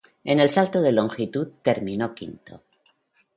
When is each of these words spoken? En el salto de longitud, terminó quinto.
En 0.33 0.39
el 0.45 0.49
salto 0.49 0.81
de 0.81 0.91
longitud, 0.93 1.49
terminó 1.61 2.15
quinto. 2.15 2.63